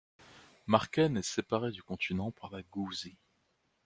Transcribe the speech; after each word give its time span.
Marken 0.65 1.15
est 1.15 1.21
séparé 1.21 1.69
du 1.71 1.83
continent 1.83 2.31
par 2.31 2.49
la 2.49 2.63
Gouwzee. 2.63 3.19